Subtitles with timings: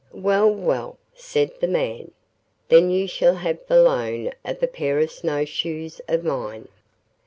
[0.13, 2.09] 'Well, well,' said the man,
[2.69, 6.69] 'then you shall have the loan of a pair of snow shoes of mine.